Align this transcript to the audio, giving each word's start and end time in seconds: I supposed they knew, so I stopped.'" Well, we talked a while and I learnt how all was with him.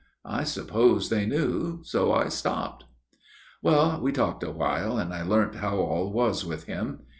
I 0.25 0.45
supposed 0.45 1.11
they 1.11 1.27
knew, 1.27 1.81
so 1.83 2.11
I 2.11 2.29
stopped.'" 2.29 2.85
Well, 3.61 4.01
we 4.01 4.11
talked 4.11 4.41
a 4.43 4.49
while 4.49 4.97
and 4.97 5.13
I 5.13 5.21
learnt 5.21 5.57
how 5.57 5.77
all 5.77 6.11
was 6.11 6.43
with 6.43 6.63
him. 6.63 7.01